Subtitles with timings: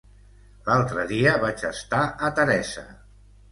[0.69, 2.01] L'altre dia vaig estar
[2.31, 2.89] a Teresa.